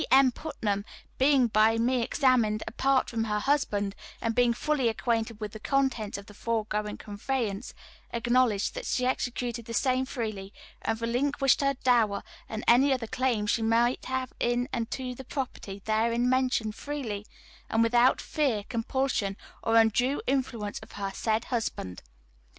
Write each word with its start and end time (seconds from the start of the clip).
M. 0.09 0.31
Putnam 0.31 0.83
being 1.19 1.45
by 1.45 1.77
me 1.77 2.01
examined 2.01 2.63
apart 2.65 3.07
from 3.07 3.25
her 3.25 3.37
husband, 3.37 3.93
and 4.19 4.33
being 4.33 4.51
fully 4.51 4.89
acquainted 4.89 5.39
with 5.39 5.51
the 5.51 5.59
contents 5.59 6.17
of 6.17 6.25
the 6.25 6.33
foregoing 6.33 6.97
conveyance, 6.97 7.75
acknowledged 8.11 8.73
that 8.73 8.87
she 8.87 9.05
executed 9.05 9.65
the 9.65 9.75
same 9.75 10.07
freely, 10.07 10.55
and 10.81 10.99
relinquished 10.99 11.61
her 11.61 11.75
dower, 11.83 12.23
and 12.49 12.63
any 12.67 12.91
other 12.91 13.05
claim 13.05 13.45
she 13.45 13.61
might 13.61 14.05
have 14.05 14.33
in 14.39 14.67
and 14.73 14.89
to 14.89 15.13
the 15.13 15.23
property 15.23 15.83
therein 15.85 16.27
mentioned, 16.27 16.73
freely, 16.73 17.27
and 17.69 17.83
without 17.83 18.19
fear, 18.19 18.63
compulsion, 18.69 19.37
or 19.61 19.75
undue 19.75 20.19
influence 20.25 20.79
of 20.79 20.93
her 20.93 21.11
said 21.13 21.45
husband. 21.53 22.01